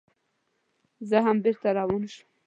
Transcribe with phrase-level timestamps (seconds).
[1.09, 2.27] زه هم بېرته روان شوم.